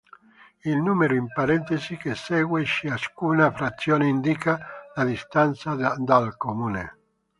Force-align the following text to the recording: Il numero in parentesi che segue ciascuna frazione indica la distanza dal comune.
Il 0.65 0.77
numero 0.81 1.13
in 1.13 1.27
parentesi 1.31 1.95
che 1.95 2.15
segue 2.15 2.65
ciascuna 2.65 3.51
frazione 3.51 4.07
indica 4.07 4.57
la 4.95 5.03
distanza 5.03 5.75
dal 5.75 6.37
comune. 6.37 6.97